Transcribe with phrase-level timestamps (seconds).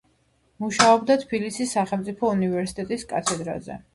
[0.63, 3.81] მუშაობდა თბილისის სახელმწიფო უნივერსიტეტის კათედრაზე.